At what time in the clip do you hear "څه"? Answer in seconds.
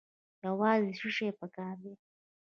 0.99-1.07